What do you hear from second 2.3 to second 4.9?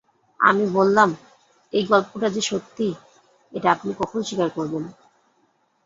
যে সত্যি, এটা আপনি কখন স্বীকার করবেন?